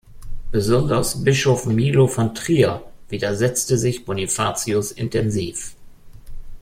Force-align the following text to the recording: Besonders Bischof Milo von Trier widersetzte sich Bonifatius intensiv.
Besonders 0.49 1.23
Bischof 1.23 1.67
Milo 1.67 2.07
von 2.07 2.33
Trier 2.33 2.81
widersetzte 3.09 3.77
sich 3.77 4.03
Bonifatius 4.03 4.91
intensiv. 4.91 5.75